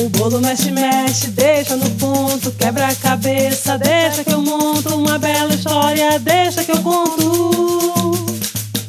[0.00, 5.18] O bolo mexe, mexe, deixa no ponto, quebra a cabeça, deixa que eu monto uma
[5.18, 8.12] bela história, deixa que eu conto.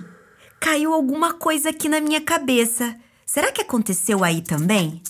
[0.60, 2.98] Caiu alguma coisa aqui na minha cabeça.
[3.34, 5.02] Será que aconteceu aí também?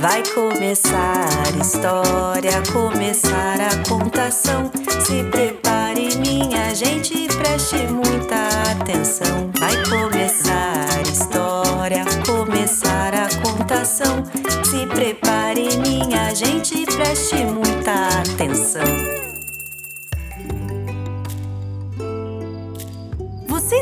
[0.00, 4.68] Vai começar a história, começar a contação.
[5.06, 9.52] Se prepare, minha gente, preste muita atenção.
[9.60, 14.24] Vai começar a história, começar a contação.
[14.64, 19.21] Se prepare, minha gente, preste muita atenção.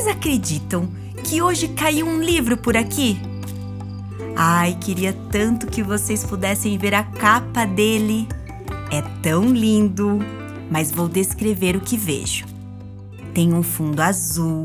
[0.00, 0.90] Vocês acreditam
[1.22, 3.20] que hoje caiu um livro por aqui?
[4.34, 8.26] Ai, queria tanto que vocês pudessem ver a capa dele.
[8.90, 10.18] É tão lindo,
[10.70, 12.46] mas vou descrever o que vejo.
[13.34, 14.64] Tem um fundo azul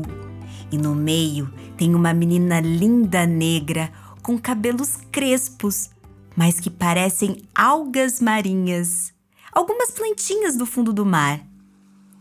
[0.72, 3.92] e no meio tem uma menina linda negra
[4.22, 5.90] com cabelos crespos,
[6.34, 9.12] mas que parecem algas marinhas.
[9.52, 11.42] Algumas plantinhas do fundo do mar.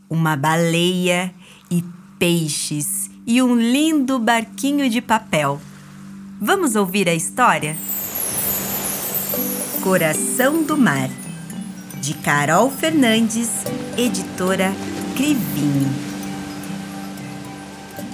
[0.09, 1.33] Uma baleia
[1.71, 1.81] e
[2.19, 5.59] peixes e um lindo barquinho de papel.
[6.39, 7.75] Vamos ouvir a história?
[9.81, 11.09] Coração do Mar,
[12.01, 13.49] de Carol Fernandes,
[13.97, 14.71] editora
[15.15, 15.91] Crivinho.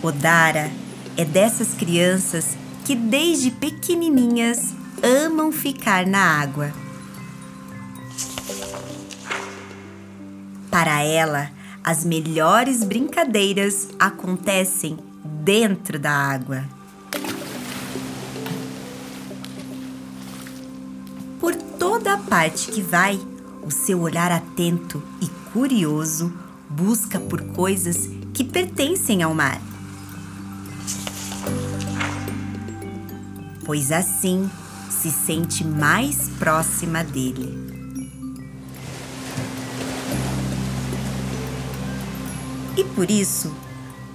[0.01, 0.71] Odara
[1.17, 4.73] é dessas crianças que desde pequenininhas
[5.03, 6.73] amam ficar na água.
[10.69, 11.51] Para ela,
[11.83, 16.63] as melhores brincadeiras acontecem dentro da água.
[21.39, 23.19] Por toda a parte que vai,
[23.63, 26.31] o seu olhar atento e curioso
[26.69, 29.59] busca por coisas que pertencem ao mar.
[33.65, 34.49] Pois assim
[34.89, 37.70] se sente mais próxima dele.
[42.77, 43.53] E por isso,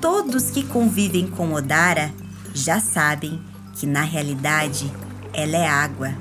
[0.01, 2.13] todos que convivem com Odara
[2.55, 3.39] já sabem
[3.75, 4.91] que na realidade
[5.33, 6.15] ela é água,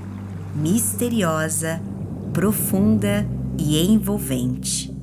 [0.54, 1.82] misteriosa,
[2.34, 3.26] profunda
[3.58, 4.94] e envolvente.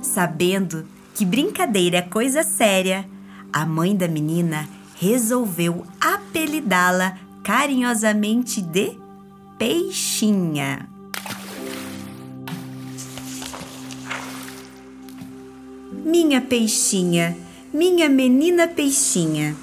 [0.00, 3.06] Sabendo que brincadeira é coisa séria,
[3.52, 4.66] a mãe da menina
[4.98, 8.96] resolveu apelidá-la carinhosamente de
[9.58, 10.86] Peixinha.
[16.04, 17.34] Minha peixinha,
[17.72, 19.56] minha menina peixinha.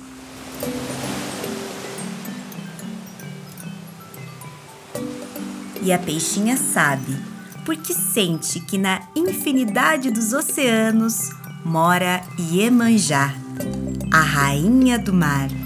[5.83, 7.15] E a peixinha sabe,
[7.63, 11.29] porque sente que na infinidade dos oceanos
[11.63, 13.31] mora Iemanjá,
[14.11, 15.62] a rainha do mar.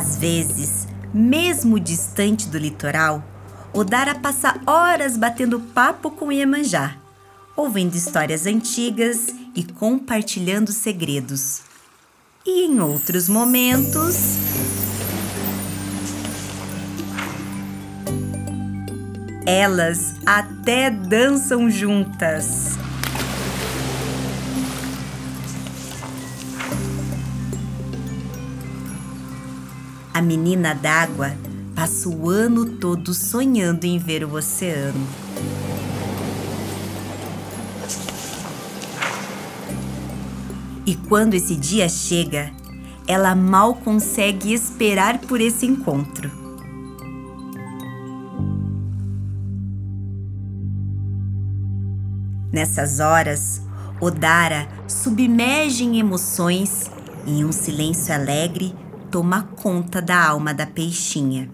[0.00, 3.22] Às vezes, mesmo distante do litoral,
[3.70, 6.96] Odara passa horas batendo papo com Iemanjá,
[7.54, 11.60] ouvindo histórias antigas e compartilhando segredos.
[12.46, 14.16] E em outros momentos.
[19.44, 22.78] Elas até dançam juntas.
[30.20, 31.34] A menina d'água
[31.74, 35.06] passa o ano todo sonhando em ver o oceano.
[40.84, 42.52] E quando esse dia chega,
[43.08, 46.30] ela mal consegue esperar por esse encontro.
[52.52, 53.62] Nessas horas,
[53.98, 56.90] Odara submerge em emoções
[57.26, 58.74] e em um silêncio alegre
[59.10, 61.50] toma conta da alma da peixinha.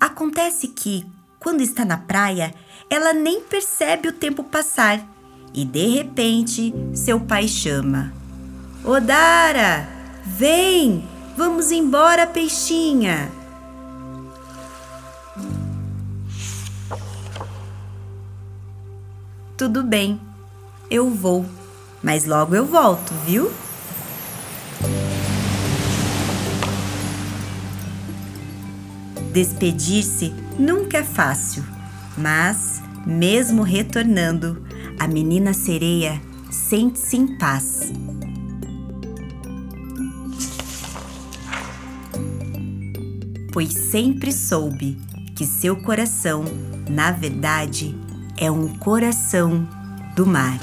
[0.00, 1.06] Acontece que,
[1.38, 2.52] quando está na praia,
[2.90, 5.08] ela nem percebe o tempo passar
[5.54, 8.12] e de repente seu pai chama:
[8.84, 9.88] Odara,
[10.24, 13.41] vem, vamos embora, peixinha.
[19.62, 20.20] Tudo bem,
[20.90, 21.46] eu vou,
[22.02, 23.48] mas logo eu volto, viu?
[29.32, 31.64] Despedir-se nunca é fácil,
[32.18, 34.66] mas, mesmo retornando,
[34.98, 36.20] a menina sereia
[36.50, 37.92] sente-se em paz.
[43.52, 44.98] Pois sempre soube
[45.36, 46.44] que seu coração,
[46.90, 48.01] na verdade,
[48.36, 49.66] é um coração
[50.14, 50.58] do mar.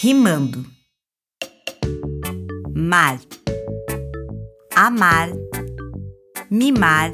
[0.00, 0.73] Rimando
[2.94, 3.18] mar,
[4.76, 5.28] amar,
[6.48, 7.12] mimar,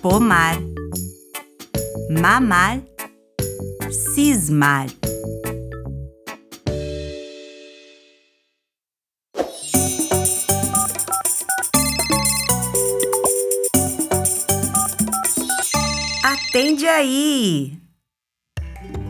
[0.00, 0.56] pomar,
[2.08, 2.80] mamar,
[3.92, 4.86] cismar.
[16.24, 17.78] Atende aí!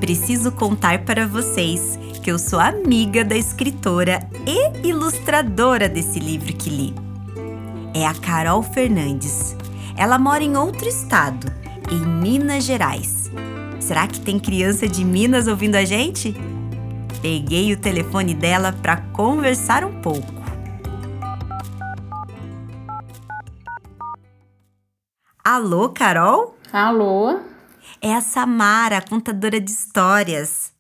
[0.01, 6.71] Preciso contar para vocês que eu sou amiga da escritora e ilustradora desse livro que
[6.71, 6.95] li.
[7.93, 9.55] É a Carol Fernandes.
[9.95, 11.53] Ela mora em outro estado,
[11.93, 13.31] em Minas Gerais.
[13.79, 16.35] Será que tem criança de Minas ouvindo a gente?
[17.21, 20.33] Peguei o telefone dela para conversar um pouco.
[25.45, 26.57] Alô, Carol?
[26.73, 27.39] Alô?
[28.01, 30.73] É a Samara, contadora de histórias.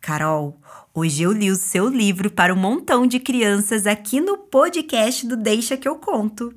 [0.00, 0.56] Carol,
[0.98, 5.36] Hoje eu li o seu livro para um montão de crianças aqui no podcast do
[5.36, 6.54] Deixa que eu conto.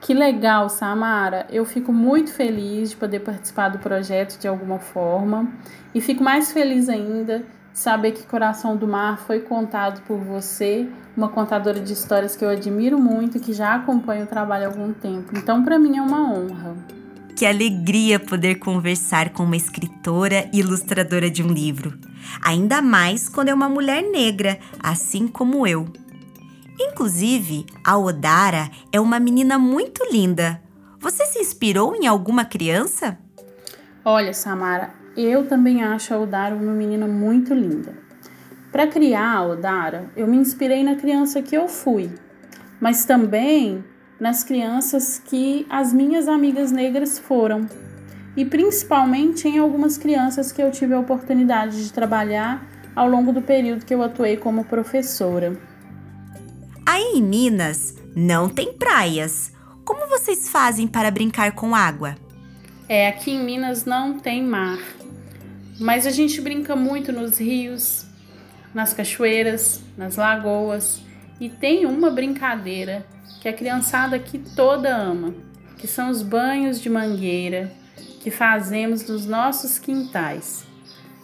[0.00, 1.46] Que legal, Samara.
[1.50, 5.52] Eu fico muito feliz de poder participar do projeto de alguma forma
[5.94, 10.88] e fico mais feliz ainda de saber que Coração do Mar foi contado por você,
[11.14, 14.68] uma contadora de histórias que eu admiro muito e que já acompanha o trabalho há
[14.68, 15.36] algum tempo.
[15.36, 16.74] Então, para mim é uma honra.
[17.36, 21.92] Que alegria poder conversar com uma escritora e ilustradora de um livro.
[22.42, 25.88] Ainda mais quando é uma mulher negra, assim como eu.
[26.78, 30.60] Inclusive, a Odara é uma menina muito linda.
[30.98, 33.18] Você se inspirou em alguma criança?
[34.04, 37.94] Olha, Samara, eu também acho a Odara uma menina muito linda.
[38.72, 42.10] Para criar a Odara, eu me inspirei na criança que eu fui,
[42.80, 43.84] mas também
[44.18, 47.68] nas crianças que as minhas amigas negras foram,
[48.36, 53.42] e principalmente em algumas crianças que eu tive a oportunidade de trabalhar ao longo do
[53.42, 55.56] período que eu atuei como professora.
[56.86, 59.52] Aí em Minas não tem praias.
[59.84, 62.16] Como vocês fazem para brincar com água?
[62.88, 64.78] É, aqui em Minas não tem mar,
[65.80, 68.06] mas a gente brinca muito nos rios,
[68.74, 71.00] nas cachoeiras, nas lagoas
[71.40, 73.06] e tem uma brincadeira
[73.40, 75.34] que a criançada aqui toda ama,
[75.78, 77.72] que são os banhos de mangueira
[78.24, 80.64] que fazemos nos nossos quintais.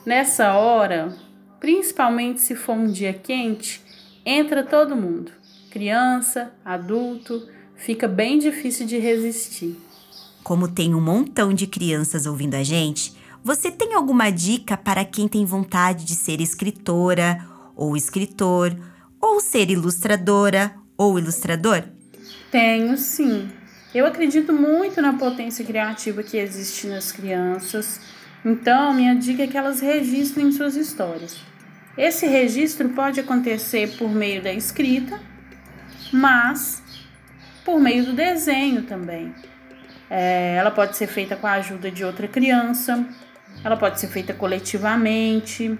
[0.04, 1.16] Nessa hora,
[1.58, 3.82] principalmente se for um dia quente,
[4.24, 5.32] entra todo mundo,
[5.70, 9.80] criança, adulto, fica bem difícil de resistir.
[10.44, 15.26] como tem um montão de crianças ouvindo a gente, você tem alguma dica para quem
[15.26, 18.76] tem vontade de ser escritora ou escritor,
[19.18, 21.82] ou ser ilustradora ou ilustrador?
[22.50, 23.50] Tenho sim.
[23.92, 28.00] Eu acredito muito na potência criativa que existe nas crianças,
[28.44, 31.36] então minha dica é que elas registrem suas histórias.
[31.98, 35.20] Esse registro pode acontecer por meio da escrita,
[36.12, 36.82] mas
[37.64, 39.34] por meio do desenho também.
[40.08, 43.04] É, ela pode ser feita com a ajuda de outra criança,
[43.64, 45.76] ela pode ser feita coletivamente,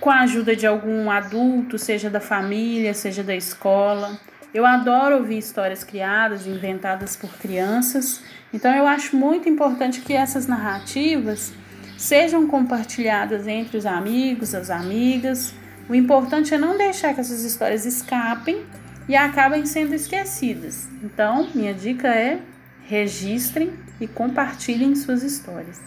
[0.00, 4.18] com a ajuda de algum adulto, seja da família, seja da escola.
[4.54, 10.46] Eu adoro ouvir histórias criadas, inventadas por crianças, então eu acho muito importante que essas
[10.46, 11.52] narrativas
[11.96, 15.54] sejam compartilhadas entre os amigos, as amigas.
[15.88, 18.66] O importante é não deixar que essas histórias escapem
[19.08, 20.88] e acabem sendo esquecidas.
[21.02, 22.40] Então, minha dica é
[22.86, 25.80] registrem e compartilhem suas histórias.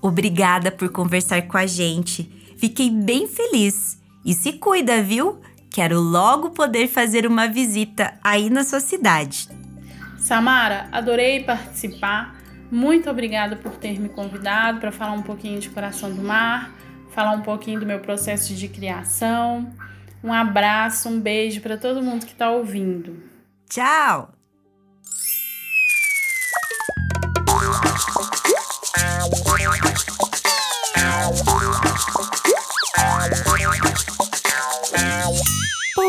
[0.00, 2.30] Obrigada por conversar com a gente.
[2.58, 3.98] Fiquei bem feliz.
[4.24, 5.40] E se cuida, viu?
[5.70, 9.48] Quero logo poder fazer uma visita aí na sua cidade.
[10.18, 12.36] Samara, adorei participar.
[12.70, 16.70] Muito obrigada por ter me convidado para falar um pouquinho de Coração do Mar,
[17.14, 19.72] falar um pouquinho do meu processo de criação.
[20.22, 23.22] Um abraço, um beijo para todo mundo que está ouvindo.
[23.68, 24.37] Tchau!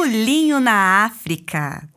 [0.09, 1.87] Pulinho na África.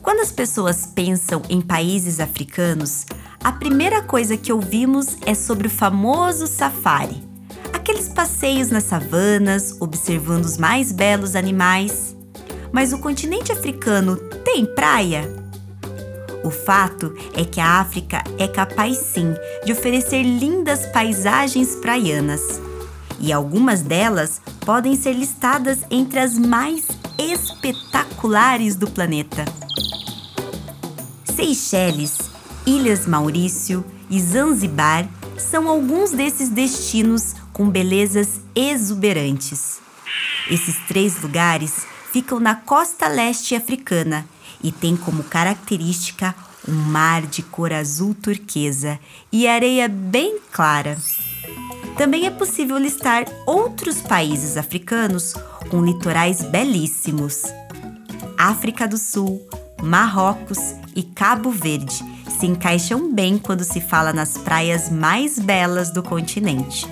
[0.00, 3.04] Quando as pessoas pensam em países africanos,
[3.42, 7.20] a primeira coisa que ouvimos é sobre o famoso safari.
[7.72, 12.16] Aqueles passeios nas savanas, observando os mais belos animais.
[12.70, 15.28] Mas o continente africano tem praia?
[16.44, 19.34] O fato é que a África é capaz sim
[19.64, 22.60] de oferecer lindas paisagens praianas.
[23.18, 29.44] E algumas delas podem ser listadas entre as mais espetaculares do planeta.
[31.24, 32.18] Seychelles,
[32.66, 35.08] Ilhas Maurício e Zanzibar
[35.38, 39.78] são alguns desses destinos com belezas exuberantes.
[40.50, 44.26] Esses três lugares ficam na costa leste africana
[44.62, 46.34] e têm como característica
[46.66, 48.98] um mar de cor azul turquesa
[49.30, 50.98] e areia bem clara.
[51.96, 55.32] Também é possível listar outros países africanos
[55.70, 57.42] com litorais belíssimos.
[58.36, 59.40] África do Sul,
[59.82, 60.58] Marrocos
[60.94, 62.04] e Cabo Verde
[62.38, 66.86] se encaixam bem quando se fala nas praias mais belas do continente.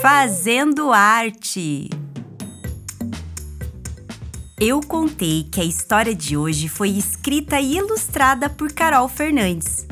[0.00, 1.97] Fazendo arte.
[4.60, 9.86] Eu contei que a história de hoje foi escrita e ilustrada por Carol Fernandes.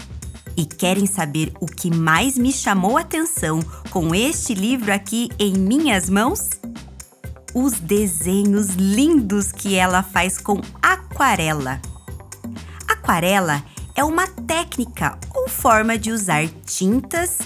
[0.57, 5.55] E querem saber o que mais me chamou a atenção com este livro aqui em
[5.55, 6.51] minhas mãos?
[7.55, 11.81] Os desenhos lindos que ela faz com aquarela.
[12.89, 13.63] Aquarela
[13.95, 17.39] é uma técnica ou forma de usar tintas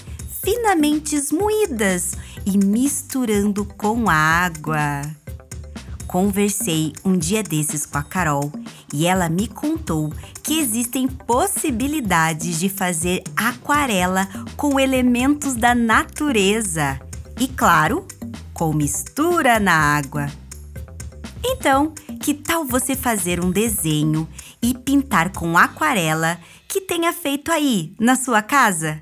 [0.43, 2.13] finamente moídas
[2.47, 5.20] e misturando com água.
[6.11, 8.51] Conversei um dia desses com a Carol
[8.93, 10.13] e ela me contou
[10.43, 14.27] que existem possibilidades de fazer aquarela
[14.57, 16.99] com elementos da natureza
[17.39, 18.05] e, claro,
[18.53, 20.27] com mistura na água.
[21.45, 24.27] Então, que tal você fazer um desenho
[24.61, 26.37] e pintar com aquarela
[26.67, 29.01] que tenha feito aí na sua casa?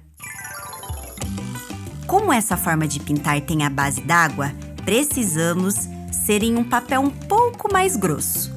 [2.05, 4.51] Como essa forma de pintar tem a base d'água,
[4.85, 5.89] precisamos
[6.29, 8.53] ser em um papel um pouco mais grosso.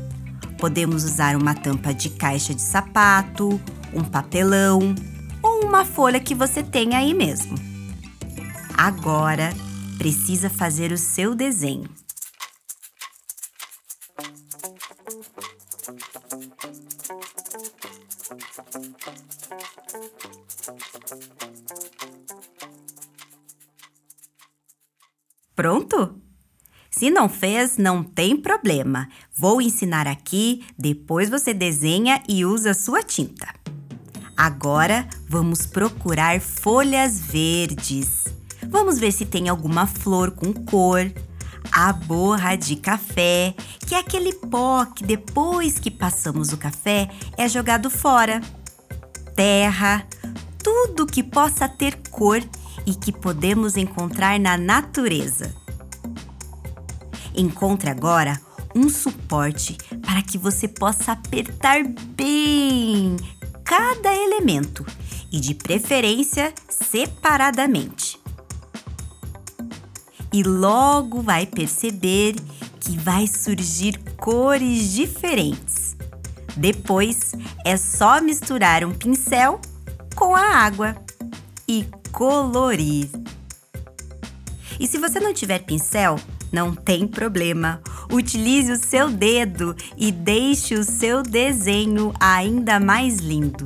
[0.58, 3.58] Podemos usar uma tampa de caixa de sapato,
[3.94, 4.94] um papelão
[5.42, 7.54] ou uma folha que você tenha aí mesmo.
[8.76, 9.54] Agora,
[9.96, 11.88] precisa fazer o seu desenho.
[25.56, 26.21] Pronto?
[27.02, 29.08] Se não fez, não tem problema.
[29.34, 33.52] Vou ensinar aqui, depois você desenha e usa sua tinta.
[34.36, 38.26] Agora vamos procurar folhas verdes.
[38.68, 41.12] Vamos ver se tem alguma flor com cor.
[41.72, 43.52] A borra de café,
[43.84, 48.40] que é aquele pó que depois que passamos o café é jogado fora.
[49.34, 50.06] Terra,
[50.62, 52.40] tudo que possa ter cor
[52.86, 55.61] e que podemos encontrar na natureza.
[57.34, 58.40] Encontre agora
[58.74, 63.16] um suporte para que você possa apertar bem
[63.64, 64.84] cada elemento
[65.30, 68.20] e, de preferência, separadamente.
[70.32, 72.36] E logo vai perceber
[72.80, 75.96] que vai surgir cores diferentes.
[76.56, 77.32] Depois
[77.64, 79.60] é só misturar um pincel
[80.14, 80.96] com a água
[81.66, 83.08] e colorir.
[84.78, 86.16] E se você não tiver pincel,
[86.52, 87.80] não tem problema.
[88.12, 93.64] Utilize o seu dedo e deixe o seu desenho ainda mais lindo.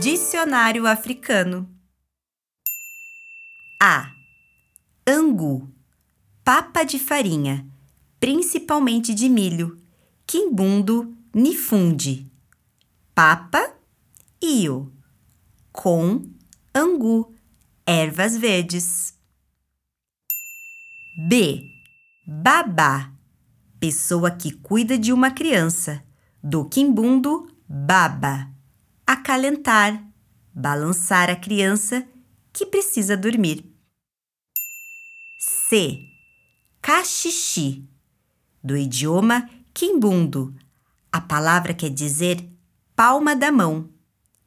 [0.00, 1.79] Dicionário africano.
[3.82, 4.12] A.
[5.06, 5.72] Angu.
[6.44, 7.66] Papa de farinha,
[8.20, 9.80] principalmente de milho.
[10.26, 12.30] Quimbundo, nifunde.
[13.14, 13.74] Papa,
[14.42, 14.92] io.
[15.72, 16.30] Com,
[16.74, 17.34] angu,
[17.86, 19.14] ervas verdes.
[21.26, 21.62] B.
[22.26, 23.10] Babá.
[23.78, 26.04] Pessoa que cuida de uma criança.
[26.42, 28.50] Do quimbundo, baba.
[29.06, 30.06] Acalentar,
[30.52, 32.06] balançar a criança
[32.52, 33.69] que precisa dormir.
[35.70, 36.04] C.
[36.82, 37.88] Cachixi,
[38.60, 40.52] do idioma quimbundo.
[41.12, 42.44] A palavra quer dizer
[42.96, 43.88] palma da mão,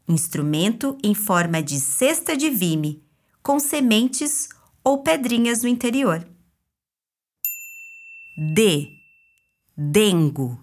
[0.05, 3.01] instrumento em forma de cesta de vime,
[3.41, 4.49] com sementes
[4.83, 6.27] ou pedrinhas no interior.
[8.53, 8.91] D.
[9.77, 10.61] Dengo,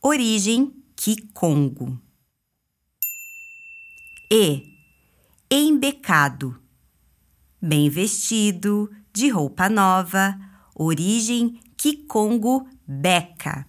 [0.00, 2.00] origem Kikongo.
[4.30, 4.78] E.
[5.50, 6.56] Embecado,
[7.60, 10.38] bem vestido, de roupa nova,
[10.72, 13.66] origem Kikongo Beca.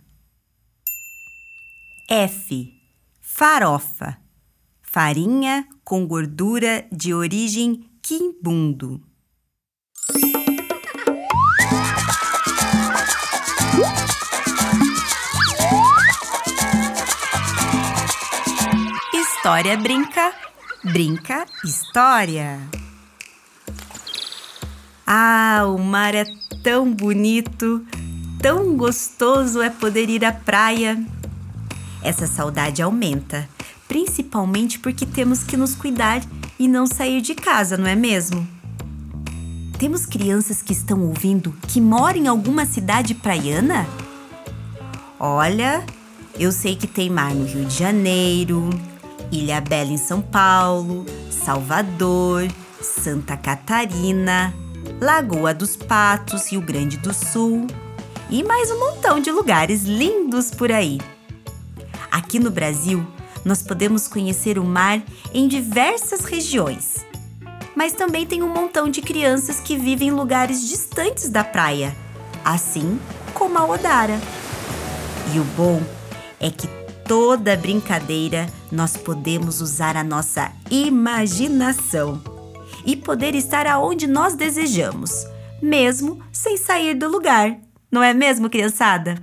[2.08, 2.72] F.
[3.20, 4.20] Farofa,
[4.80, 9.02] farinha com gordura de origem quimbundo.
[19.12, 20.32] História brinca,
[20.84, 22.60] brinca história.
[25.12, 26.24] Ah, o mar é
[26.62, 27.84] tão bonito,
[28.40, 31.04] tão gostoso é poder ir à praia.
[32.04, 33.50] Essa saudade aumenta,
[33.88, 36.22] principalmente porque temos que nos cuidar
[36.60, 38.48] e não sair de casa, não é mesmo?
[39.80, 43.88] Temos crianças que estão ouvindo que moram em alguma cidade praiana?
[45.20, 45.84] Olha,
[46.38, 48.70] eu sei que tem mar no Rio de Janeiro,
[49.32, 52.48] Ilha Bela em São Paulo, Salvador,
[52.80, 54.54] Santa Catarina,
[55.02, 57.68] Lagoa dos Patos, Rio Grande do Sul
[58.30, 61.00] e mais um montão de lugares lindos por aí.
[62.12, 63.08] Aqui no Brasil,
[63.46, 65.02] nós podemos conhecer o mar
[65.34, 67.06] em diversas regiões.
[67.74, 71.96] Mas também tem um montão de crianças que vivem em lugares distantes da praia,
[72.44, 73.00] assim
[73.34, 74.20] como a Odara.
[75.34, 75.82] E o bom
[76.42, 76.68] é que
[77.06, 82.22] toda brincadeira nós podemos usar a nossa imaginação
[82.86, 85.26] e poder estar aonde nós desejamos,
[85.62, 87.58] mesmo sem sair do lugar.
[87.92, 89.16] Não é mesmo, criançada?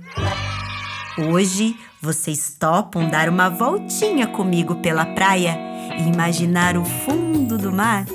[1.17, 5.57] Hoje vocês topam dar uma voltinha comigo pela praia
[5.97, 8.05] e imaginar o fundo do mar?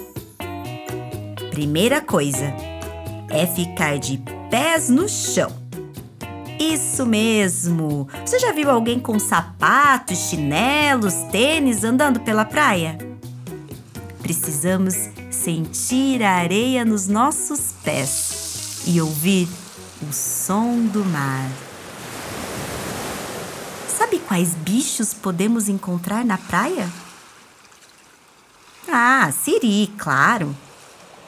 [1.50, 2.54] Primeira coisa
[3.28, 5.50] é ficar de pés no chão.
[6.60, 8.06] Isso mesmo!
[8.24, 12.96] Você já viu alguém com sapatos, chinelos, tênis andando pela praia?
[14.22, 15.10] Precisamos
[15.42, 19.48] sentir a areia nos nossos pés e ouvir
[20.00, 21.50] o som do mar.
[23.88, 26.88] Sabe quais bichos podemos encontrar na praia?
[28.88, 30.56] Ah, siri, claro.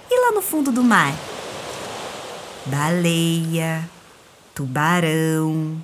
[0.08, 1.12] E lá no fundo do mar?
[2.66, 3.90] Baleia,
[4.54, 5.76] tubarão,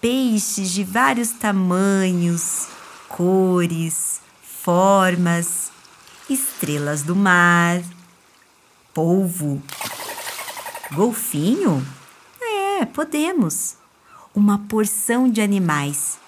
[0.00, 2.68] peixes de vários tamanhos,
[3.08, 5.74] cores, formas
[6.28, 7.82] estrelas do mar,
[8.92, 9.62] polvo,
[10.92, 11.86] golfinho?
[12.40, 13.76] É, podemos.
[14.34, 16.18] Uma porção de animais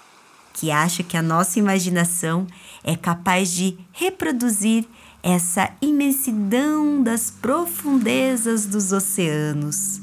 [0.55, 2.47] que acha que a nossa imaginação
[2.83, 4.87] é capaz de reproduzir
[5.23, 10.01] essa imensidão das profundezas dos oceanos.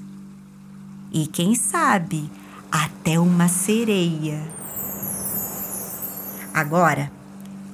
[1.12, 2.30] E quem sabe,
[2.72, 4.42] até uma sereia.
[6.54, 7.12] Agora,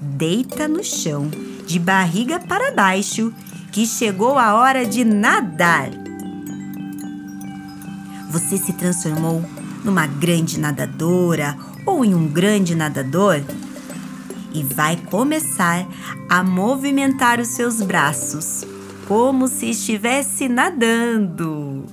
[0.01, 1.29] deita no chão,
[1.67, 3.31] de barriga para baixo,
[3.71, 5.89] que chegou a hora de nadar.
[8.29, 9.43] Você se transformou
[9.83, 13.41] numa grande nadadora ou em um grande nadador?
[14.53, 15.87] E vai começar
[16.29, 18.65] a movimentar os seus braços,
[19.07, 21.85] como se estivesse nadando.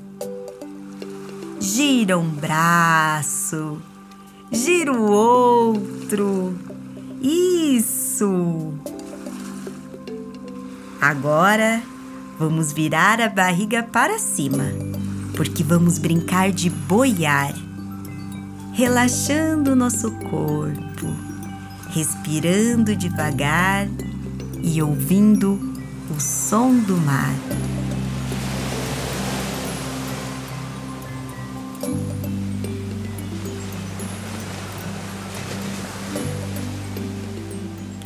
[1.60, 3.78] Gira um braço,
[4.50, 6.56] gira o outro.
[7.20, 7.97] Isso!
[11.00, 11.80] Agora
[12.38, 14.64] vamos virar a barriga para cima,
[15.36, 17.54] porque vamos brincar de boiar,
[18.72, 21.06] relaxando nosso corpo,
[21.90, 23.88] respirando devagar
[24.62, 25.58] e ouvindo
[26.10, 27.34] o som do mar.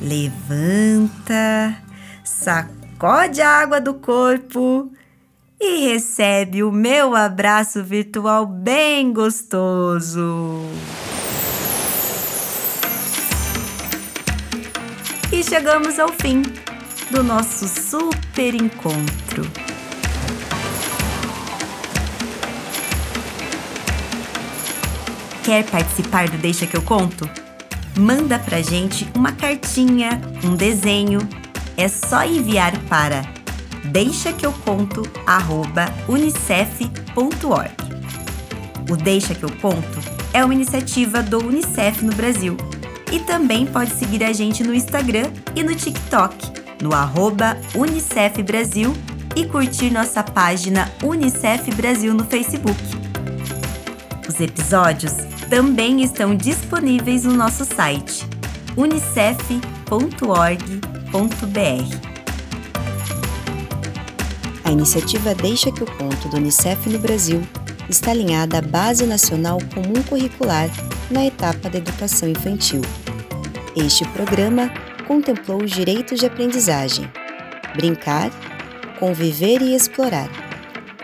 [0.02, 1.76] Levanta,
[2.24, 4.90] sacode a água do corpo
[5.60, 10.66] e recebe o meu abraço virtual bem gostoso.
[15.30, 16.42] E chegamos ao fim
[17.12, 19.48] do nosso super encontro.
[25.44, 27.51] Quer participar do Deixa que eu conto?
[27.96, 31.20] Manda pra gente uma cartinha, um desenho.
[31.76, 33.22] É só enviar para
[33.84, 35.02] deixa que eu conto
[36.08, 37.82] unicef.org.
[38.90, 40.00] O Deixa que eu conto
[40.32, 42.56] é uma iniciativa do UNICEF no Brasil.
[43.10, 46.34] E também pode seguir a gente no Instagram e no TikTok,
[46.82, 48.94] no arroba Unicef Brasil
[49.36, 52.80] e curtir nossa página Unicef Brasil no Facebook.
[54.28, 58.26] Os episódios também estão disponíveis no nosso site
[58.74, 59.90] unicef.org.br.
[64.64, 67.46] A iniciativa Deixa que eu conto do Unicef no Brasil
[67.86, 70.70] está alinhada à Base Nacional Comum Curricular
[71.10, 72.80] na etapa da educação infantil.
[73.76, 74.70] Este programa
[75.06, 77.04] contemplou os direitos de aprendizagem,
[77.76, 78.30] brincar,
[78.98, 80.30] conviver e explorar,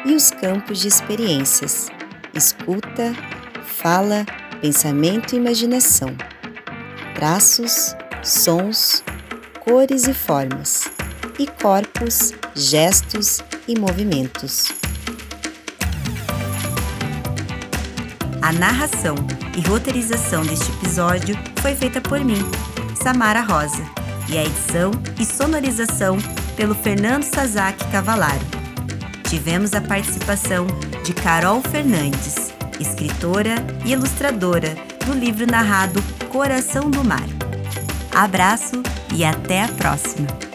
[0.06, 1.90] e os campos de experiências,
[2.34, 3.14] escuta,
[3.62, 4.24] fala,
[4.60, 6.16] pensamento e imaginação,
[7.14, 9.02] traços, sons,
[9.60, 10.90] cores e formas,
[11.38, 14.72] e corpos, gestos e movimentos.
[18.42, 19.14] A narração
[19.56, 22.42] e roteirização deste episódio foi feita por mim,
[23.00, 23.84] Samara Rosa,
[24.28, 26.18] e a edição e sonorização
[26.56, 28.44] pelo Fernando Sazaki Cavalaro.
[29.28, 30.66] Tivemos a participação
[31.04, 32.47] de Carol Fernandes
[32.80, 34.74] escritora e ilustradora
[35.06, 37.26] do livro narrado Coração do Mar.
[38.14, 38.82] Abraço
[39.14, 40.47] e até a próxima!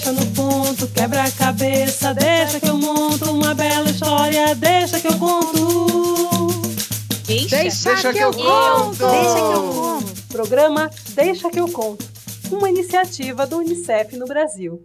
[0.00, 5.06] Deixa no ponto, quebra a cabeça, deixa que eu monto uma bela história, deixa que
[5.06, 6.48] eu conto.
[7.26, 8.98] Deixa, Deixa, deixa que, que eu, eu conto.
[8.98, 9.10] conto.
[9.10, 10.22] Deixa que eu conto.
[10.28, 12.04] Programa Deixa que eu conto.
[12.50, 14.82] Uma iniciativa do UNICEF no Brasil.